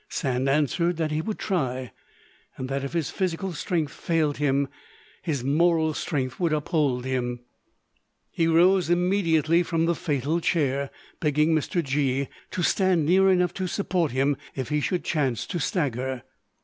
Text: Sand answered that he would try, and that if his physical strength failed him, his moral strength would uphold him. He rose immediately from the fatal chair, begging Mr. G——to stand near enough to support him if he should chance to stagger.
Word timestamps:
Sand 0.09 0.49
answered 0.49 0.97
that 0.97 1.11
he 1.11 1.21
would 1.21 1.37
try, 1.37 1.91
and 2.57 2.67
that 2.69 2.83
if 2.83 2.93
his 2.93 3.11
physical 3.11 3.53
strength 3.53 3.93
failed 3.93 4.37
him, 4.37 4.67
his 5.21 5.43
moral 5.43 5.93
strength 5.93 6.39
would 6.39 6.51
uphold 6.51 7.05
him. 7.05 7.41
He 8.31 8.47
rose 8.47 8.89
immediately 8.89 9.61
from 9.61 9.85
the 9.85 9.93
fatal 9.93 10.39
chair, 10.41 10.89
begging 11.19 11.53
Mr. 11.53 11.83
G——to 11.83 12.63
stand 12.63 13.05
near 13.05 13.29
enough 13.29 13.53
to 13.53 13.67
support 13.67 14.09
him 14.11 14.37
if 14.55 14.69
he 14.69 14.81
should 14.81 15.03
chance 15.03 15.45
to 15.45 15.59
stagger. 15.59 16.23